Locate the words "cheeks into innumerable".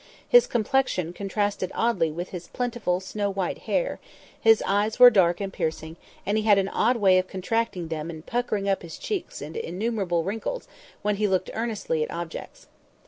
8.97-10.23